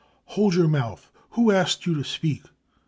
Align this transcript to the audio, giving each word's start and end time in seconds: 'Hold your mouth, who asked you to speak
'Hold 0.33 0.55
your 0.55 0.67
mouth, 0.67 1.11
who 1.37 1.51
asked 1.51 1.85
you 1.85 1.93
to 1.93 2.03
speak 2.03 2.45